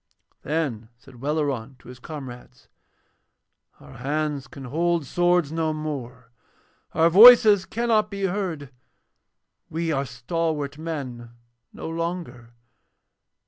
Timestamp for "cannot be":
7.67-8.23